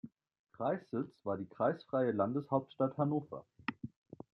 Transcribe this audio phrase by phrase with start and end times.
[0.53, 3.45] Kreissitz war die kreisfreie Landeshauptstadt Hannover.